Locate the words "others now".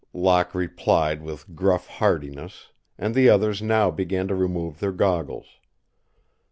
3.29-3.91